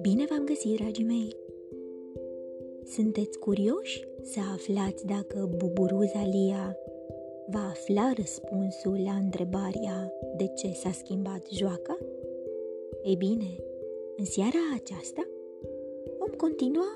[0.00, 1.36] Bine v-am găsit, dragii mei!
[2.84, 6.76] Sunteți curioși să aflați dacă buburuza Lia
[7.46, 11.98] va afla răspunsul la întrebarea de ce s-a schimbat joaca?
[13.02, 13.56] Ei bine,
[14.16, 15.28] în seara aceasta
[16.18, 16.94] vom continua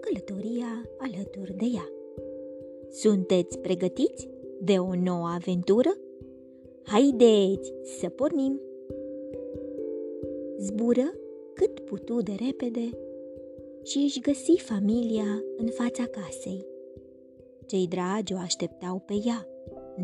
[0.00, 1.90] călătoria alături de ea.
[2.90, 4.28] Sunteți pregătiți
[4.60, 5.96] de o nouă aventură?
[6.86, 8.60] Haideți să pornim!
[10.58, 11.12] Zbură
[11.54, 12.88] cât putu de repede
[13.82, 16.66] și își găsi familia în fața casei.
[17.66, 19.46] Cei dragi o așteptau pe ea,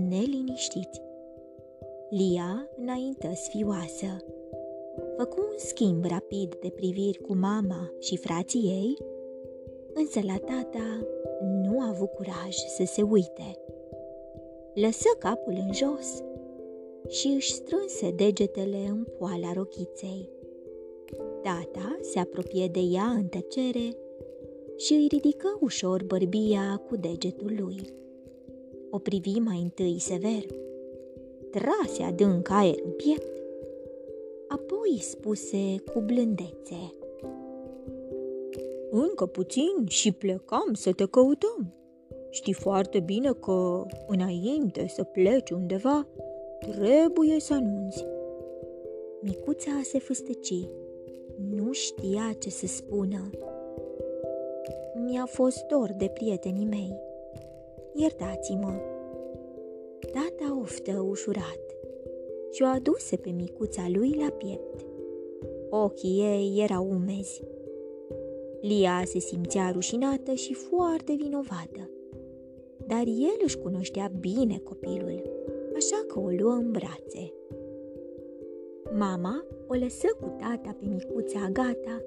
[0.08, 1.02] neliniștiți.
[2.10, 4.24] Lia înaintă sfioasă.
[5.16, 8.96] Făcu un schimb rapid de priviri cu mama și frații ei,
[9.94, 11.06] însă la tata
[11.40, 13.58] nu a avut curaj să se uite.
[14.74, 16.22] Lăsă capul în jos
[17.12, 20.28] și își strânse degetele în poala rochiței.
[21.42, 23.96] Tata se apropie de ea în tăcere
[24.76, 27.80] și îi ridică ușor bărbia cu degetul lui.
[28.90, 30.44] O privi mai întâi sever,
[31.50, 33.42] trase adânc aer în piept,
[34.48, 36.94] apoi spuse cu blândețe.
[38.90, 41.74] Încă puțin și plecam să te căutăm.
[42.30, 46.06] Știi foarte bine că, înainte să pleci undeva,
[46.70, 48.06] trebuie să anunți.
[49.20, 50.68] Micuța se fâstăci
[51.50, 53.30] nu știa ce să spună.
[55.04, 56.94] Mi-a fost dor de prietenii mei.
[57.94, 58.80] Iertați-mă.
[60.00, 61.60] Tata oftă ușurat
[62.50, 64.86] și o aduse pe micuța lui la piept.
[65.70, 67.42] Ochii ei erau umezi.
[68.60, 71.90] Lia se simțea rușinată și foarte vinovată.
[72.86, 75.31] Dar el își cunoștea bine copilul,
[75.76, 77.32] așa că o luă în brațe.
[78.98, 82.02] Mama o lăsă cu tata pe micuța Agata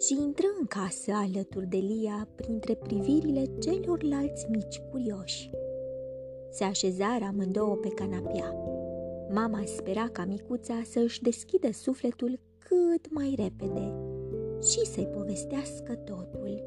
[0.00, 5.50] și intră în casă alături de Lia printre privirile celorlalți mici curioși.
[6.50, 8.54] Se așezară amândouă pe canapea.
[9.32, 13.94] Mama spera ca micuța să își deschidă sufletul cât mai repede
[14.62, 16.64] și să-i povestească totul.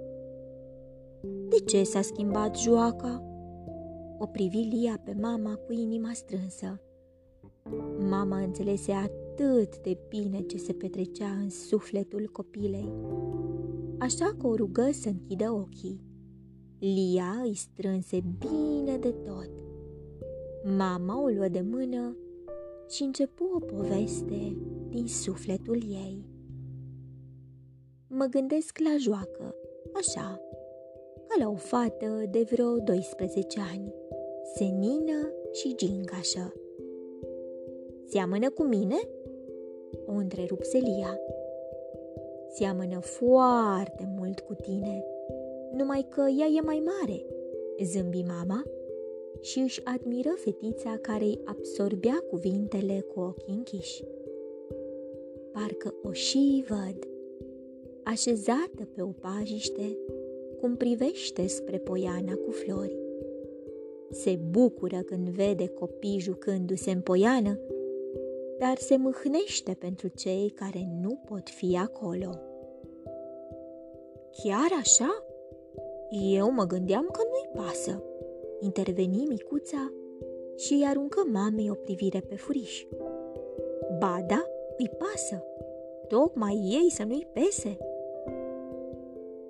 [1.49, 3.34] De ce s-a schimbat joaca?
[4.17, 6.81] O privi Lia pe mama cu inima strânsă.
[7.99, 12.93] Mama înțelese atât de bine ce se petrecea în sufletul copilei,
[13.99, 16.01] așa că o rugă să închidă ochii.
[16.79, 19.49] Lia îi strânse bine de tot.
[20.77, 22.17] Mama o luă de mână
[22.89, 24.57] și începu o poveste
[24.89, 26.25] din sufletul ei.
[28.07, 29.55] Mă gândesc la joacă,
[29.93, 30.39] așa,
[31.27, 33.93] ca la o fată de vreo 12 ani,
[34.55, 36.53] senină și gingașă.
[38.05, 38.95] Seamănă cu mine?"
[40.05, 41.19] o întrerupse Lia.
[42.49, 45.05] Seamănă foarte mult cu tine,
[45.73, 47.25] numai că ea e mai mare,
[47.83, 48.63] zâmbi mama
[49.41, 54.03] și își admiră fetița care îi absorbea cuvintele cu ochii închiși.
[55.51, 57.07] Parcă o și văd,
[58.03, 59.97] așezată pe o pajiște,
[60.65, 62.97] cum privește spre poiana cu flori.
[64.11, 67.59] Se bucură când vede copii jucându-se în poiană
[68.57, 72.29] dar se mâhnește pentru cei care nu pot fi acolo.
[74.43, 75.23] Chiar așa?
[76.33, 78.03] Eu mă gândeam că nu-i pasă.
[78.59, 79.93] Interveni micuța
[80.55, 82.85] și îi aruncă mamei o privire pe furiș.
[83.99, 84.45] Ba da,
[84.77, 85.43] îi pasă.
[86.07, 87.77] Tocmai ei să nu-i pese.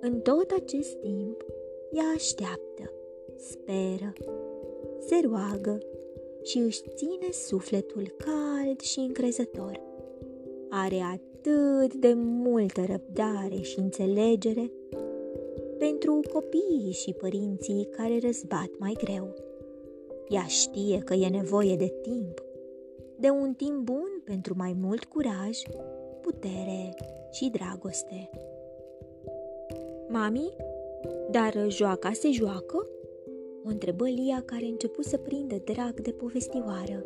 [0.06, 1.44] În tot acest timp,
[1.92, 2.92] ea așteaptă,
[3.36, 4.12] speră,
[5.06, 5.78] se roagă
[6.42, 9.80] și își ține sufletul cald și încrezător.
[10.70, 14.70] Are atât de multă răbdare și înțelegere
[15.78, 19.34] pentru copiii și părinții care răzbat mai greu.
[20.28, 22.44] Ea știe că e nevoie de timp,
[23.18, 25.62] de un timp bun pentru mai mult curaj,
[26.20, 26.94] putere
[27.30, 28.30] și dragoste.
[30.08, 30.56] Mami,
[31.30, 32.88] dar joaca se joacă?
[33.66, 37.04] o întrebă Lia care începu să prindă drag de povestioară.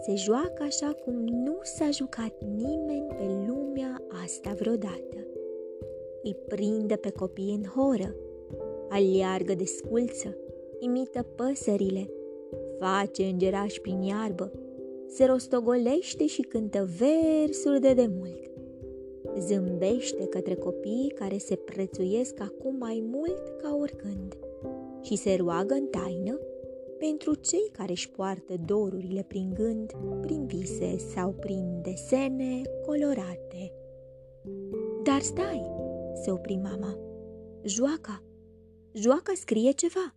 [0.00, 5.16] Se joacă așa cum nu s-a jucat nimeni pe lumea asta vreodată.
[6.22, 8.14] Îi prinde pe copii în horă,
[8.88, 10.36] aliargă de sculță,
[10.78, 12.10] imită păsările,
[12.78, 14.52] face îngerași prin iarbă,
[15.06, 18.49] se rostogolește și cântă versuri de demult.
[19.38, 24.38] Zâmbește către copiii care se prețuiesc acum mai mult ca oricând
[25.00, 26.38] și se roagă în taină
[26.98, 33.72] pentru cei care își poartă dorurile prin gând, prin vise sau prin desene colorate.
[35.02, 35.70] Dar stai,
[36.22, 36.98] se opri mama.
[37.62, 38.22] Joaca,
[38.92, 40.14] joaca scrie ceva.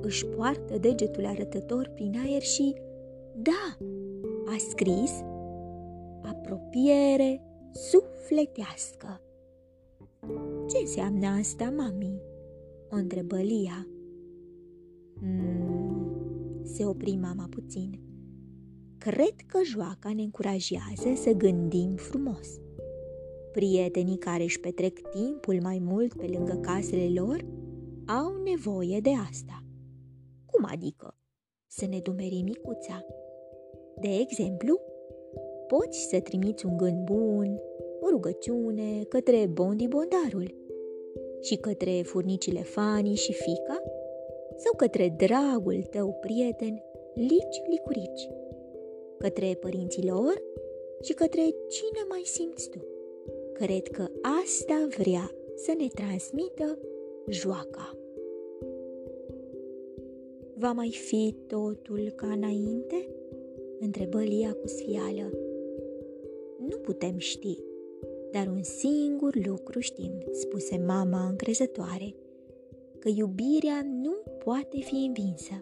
[0.00, 2.74] Își poartă degetul arătător prin aer și,
[3.34, 3.76] da,
[4.46, 5.22] a scris
[6.22, 9.20] apropiere sufletească.
[10.68, 12.20] Ce înseamnă asta, mami?
[12.90, 13.86] O întrebă Lia.
[15.18, 18.00] Hmm, se opri mama puțin.
[18.98, 22.48] Cred că joaca ne încurajează să gândim frumos.
[23.52, 27.44] Prietenii care își petrec timpul mai mult pe lângă casele lor
[28.06, 29.62] au nevoie de asta.
[30.46, 31.14] Cum adică?
[31.66, 33.06] Să ne dumeri micuța.
[34.00, 34.80] De exemplu,
[35.68, 37.60] poți să trimiți un gând bun,
[38.00, 40.54] o rugăciune către Bondi Bondarul
[41.40, 43.82] și către furnicile Fani și Fica
[44.56, 46.82] sau către dragul tău prieten
[47.14, 48.28] Lici Licurici,
[49.18, 50.42] către părinții lor
[51.02, 52.78] și către cine mai simți tu.
[53.52, 54.06] Cred că
[54.42, 56.78] asta vrea să ne transmită
[57.28, 57.98] joaca.
[60.54, 63.08] Va mai fi totul ca înainte?
[63.80, 65.47] Întrebă Lia cu sfială.
[66.78, 67.58] Nu putem ști,
[68.32, 72.14] dar un singur lucru știm, spuse mama încrezătoare,
[72.98, 74.12] că iubirea nu
[74.44, 75.60] poate fi învinsă.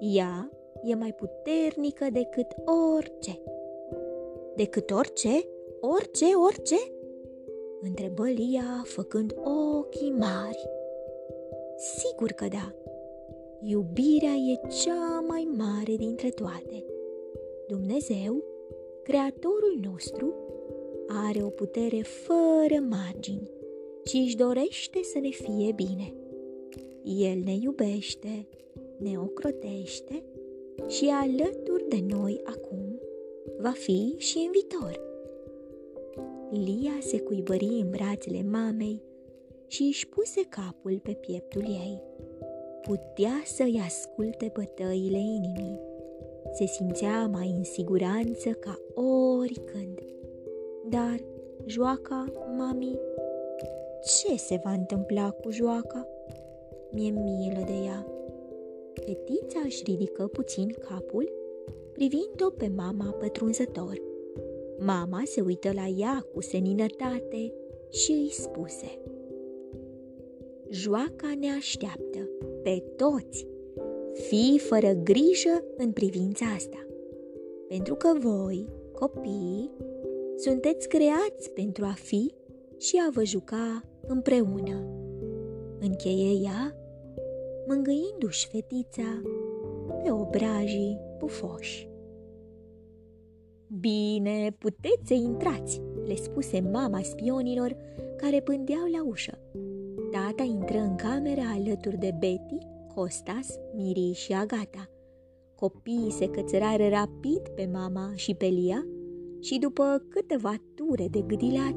[0.00, 0.50] Ea
[0.82, 2.46] e mai puternică decât
[2.96, 3.40] orice.
[4.56, 5.44] Decât orice?
[5.80, 6.76] Orice, orice?
[7.80, 10.68] Întrebă Lia făcând ochii mari.
[11.76, 12.74] Sigur că da.
[13.60, 16.84] Iubirea e cea mai mare dintre toate.
[17.68, 18.48] Dumnezeu,
[19.08, 20.34] Creatorul nostru,
[21.08, 23.50] are o putere fără margini
[24.04, 26.14] și își dorește să ne fie bine.
[27.04, 28.46] El ne iubește,
[28.98, 30.22] ne ocrotește
[30.86, 33.00] și e alături de noi acum,
[33.58, 35.00] va fi și în viitor.
[36.50, 39.02] Lia se cuibări în brațele mamei
[39.66, 42.02] și își puse capul pe pieptul ei.
[42.82, 45.80] Putea să-i asculte bătăile inimii.
[46.52, 49.98] Se simțea mai în siguranță ca oricând.
[50.90, 51.20] Dar
[51.66, 52.98] joaca, mami,
[54.04, 56.08] ce se va întâmpla cu joaca?
[56.90, 58.06] Mi-e milă de ea.
[58.94, 61.32] Fetița își ridică puțin capul,
[61.92, 64.02] privind-o pe mama pătrunzător.
[64.78, 67.52] Mama se uită la ea cu seninătate
[67.90, 69.00] și îi spuse
[70.70, 72.28] Joaca ne așteaptă
[72.62, 73.46] pe toți.
[74.12, 76.86] Fii fără grijă în privința asta,
[77.68, 79.70] pentru că voi, copiii,
[80.38, 82.34] sunteți creați pentru a fi
[82.76, 84.84] și a vă juca împreună.
[85.80, 86.76] Încheie ea,
[87.66, 89.22] mângâindu-și fetița
[90.02, 91.88] pe obrajii pufoși.
[93.80, 97.76] Bine, puteți să intrați, le spuse mama spionilor
[98.16, 99.38] care pândeau la ușă.
[100.10, 102.58] Tata intră în camera alături de Betty,
[102.94, 104.90] Costas, Miri și Agata.
[105.54, 108.86] Copiii se cățărară rapid pe mama și pe Lia
[109.40, 111.76] și după câteva ture de gâdilat,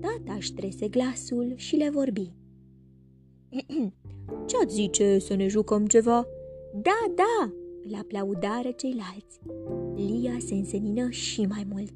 [0.00, 2.32] tata își trese glasul și le vorbi.
[4.46, 6.26] Ce-ați zice să ne jucăm ceva?
[6.82, 7.52] Da, da,
[7.84, 9.40] îl aplaudară ceilalți.
[9.94, 11.92] Lia se însenină și mai mult.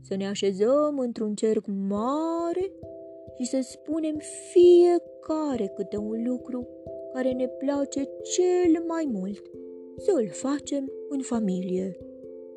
[0.00, 2.72] Să ne așezăm într-un cerc mare
[3.38, 4.16] și să spunem
[4.52, 6.66] fiecare câte un lucru
[7.12, 9.42] care ne place cel mai mult.
[9.96, 11.96] Să îl facem în familie,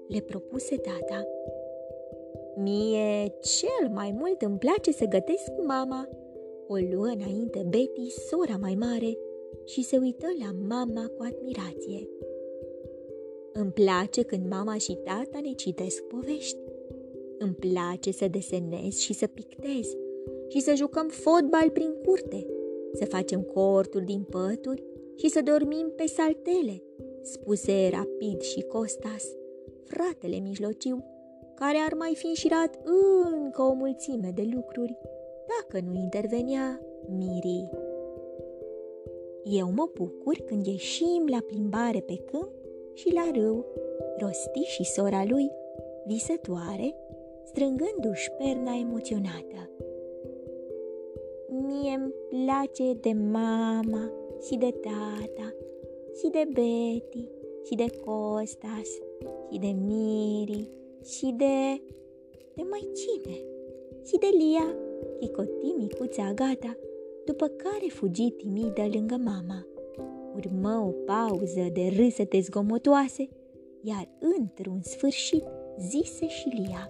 [0.07, 1.27] le propuse tata.
[2.55, 6.09] Mie cel mai mult îmi place să gătesc cu mama.
[6.67, 9.17] O luă înainte Betty, sora mai mare,
[9.65, 12.09] și se uită la mama cu admirație.
[13.53, 16.57] Îmi place când mama și tata ne citesc povești.
[17.37, 19.95] Îmi place să desenez și să pictez
[20.47, 22.45] și să jucăm fotbal prin curte,
[22.93, 24.83] să facem corturi din pături
[25.15, 26.83] și să dormim pe saltele,
[27.21, 29.25] spuse rapid și Costas,
[29.87, 31.03] fratele mijlociu,
[31.53, 32.79] care ar mai fi înșirat
[33.31, 34.97] încă o mulțime de lucruri
[35.47, 37.69] dacă nu intervenea Miri.
[39.43, 42.49] Eu mă bucur când ieșim la plimbare pe câmp
[42.93, 43.65] și la râu,
[44.19, 45.51] rosti și sora lui,
[46.05, 46.95] visătoare,
[47.43, 49.69] strângându-și perna emoționată.
[51.49, 54.11] Mie îmi place de mama
[54.47, 55.53] și de tata
[56.17, 57.29] și de Betty
[57.63, 58.89] și de Costas
[59.51, 60.69] și de Miri
[61.05, 61.81] și de...
[62.55, 63.35] de mai cine?
[64.05, 64.75] Și de Lia,
[65.19, 66.77] chicoti micuța gata,
[67.25, 69.67] după care fugi timidă lângă mama.
[70.35, 73.27] Urmă o pauză de râsete zgomotoase,
[73.81, 75.43] iar într-un sfârșit
[75.79, 76.89] zise și Lia.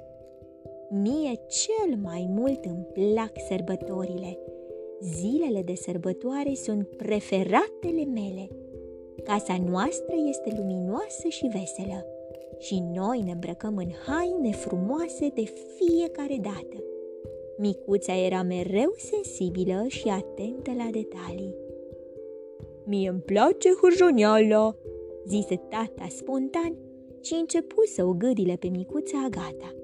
[0.89, 4.39] Mie cel mai mult îmi plac sărbătorile.
[5.01, 8.49] Zilele de sărbătoare sunt preferatele mele.
[9.23, 12.05] Casa noastră este luminoasă și veselă
[12.57, 15.43] și noi ne îmbrăcăm în haine frumoase de
[15.77, 16.83] fiecare dată.
[17.57, 21.55] Micuța era mereu sensibilă și atentă la detalii.
[22.85, 24.75] Mie îmi place hârjoneala,
[25.27, 26.75] zise tata spontan
[27.21, 29.75] și începu să o gâdile pe micuța Agata.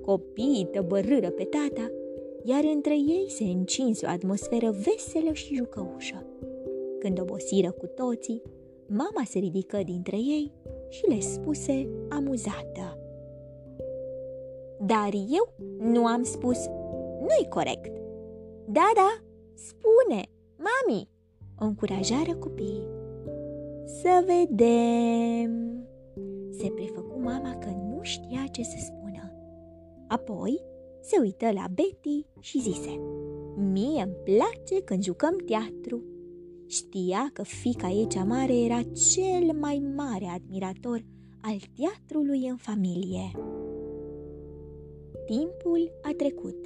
[0.00, 1.90] Copiii tăbărâră pe tata,
[2.44, 6.26] iar între ei se încinse o atmosferă veselă și jucăușă.
[6.98, 8.42] Când obosiră cu toții,
[8.86, 10.52] mama se ridică dintre ei
[10.88, 12.98] și le spuse amuzată.
[14.80, 16.58] Dar eu nu am spus,
[17.20, 17.92] nu-i corect.
[18.66, 19.22] Da, da,
[19.54, 20.22] spune,
[20.56, 21.08] mami,
[21.60, 22.88] o încurajară copiii.
[23.84, 25.86] Să vedem,
[26.50, 29.32] se prefăcu mama că nu știa ce să spună.
[30.08, 30.62] Apoi
[31.00, 33.00] se uită la Betty și zise,
[33.56, 36.02] Mie îmi place când jucăm teatru.
[36.66, 41.04] Știa că fica ei cea mare era cel mai mare admirator
[41.40, 43.30] al teatrului în familie.
[45.26, 46.56] Timpul a trecut,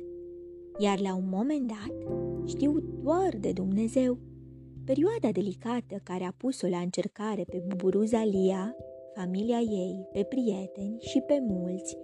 [0.78, 2.12] iar la un moment dat,
[2.46, 4.18] știu doar de Dumnezeu,
[4.84, 8.76] perioada delicată care a pus-o la încercare pe buburuza Lia,
[9.14, 11.96] familia ei, pe prieteni și pe mulți,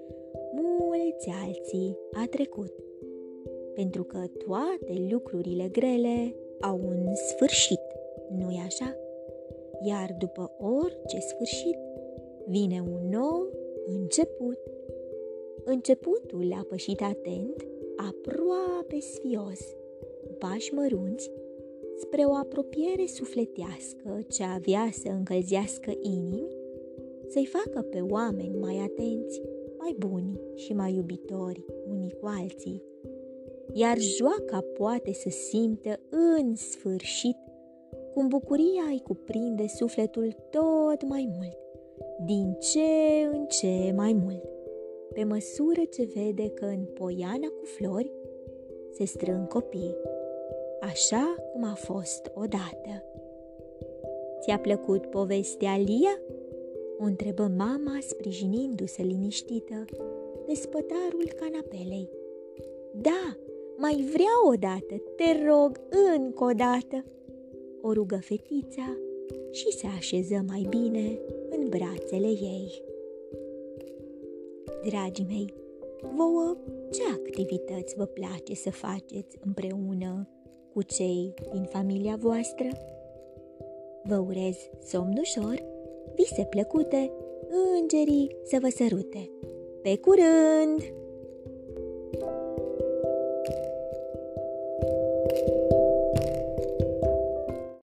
[0.63, 2.73] mulți alții a trecut.
[3.75, 7.81] Pentru că toate lucrurile grele au un sfârșit,
[8.31, 8.97] nu-i așa?
[9.83, 11.79] Iar după orice sfârșit
[12.47, 13.51] vine un nou
[13.87, 14.59] început.
[15.65, 17.67] Începutul a pășit atent,
[17.97, 19.61] aproape sfios,
[20.27, 21.31] cu pași mărunți,
[21.97, 26.57] spre o apropiere sufletească ce avea să încălzească inimi,
[27.29, 29.43] să-i facă pe oameni mai atenți,
[29.79, 32.83] mai buni și mai iubitori unii cu alții.
[33.73, 37.37] Iar joaca poate să simtă în sfârșit
[38.17, 41.57] cum bucuria îi cuprinde sufletul tot mai mult,
[42.25, 42.81] din ce
[43.33, 44.45] în ce mai mult,
[45.13, 48.13] pe măsură ce vede că în poiana cu flori
[48.91, 49.97] se strâng copii,
[50.81, 53.05] așa cum a fost odată.
[54.41, 56.21] Ți-a plăcut povestea Lia?
[56.99, 59.85] O întrebă mama, sprijinindu-se liniștită
[60.47, 62.11] de spătarul canapelei.
[62.93, 63.37] Da,
[63.77, 65.81] mai vreau o dată, te rog,
[66.17, 67.05] încă o dată,
[67.87, 68.97] o rugă fetița
[69.51, 71.19] și se așeză mai bine
[71.51, 72.83] în brațele ei.
[74.87, 75.55] Dragii mei,
[76.17, 76.57] vouă
[76.91, 80.29] ce activități vă place să faceți împreună
[80.73, 82.67] cu cei din familia voastră?
[84.05, 85.63] Vă urez somn ușor,
[86.15, 87.13] vise plăcute,
[87.81, 89.31] îngerii să vă sărute.
[89.83, 91.06] Pe curând!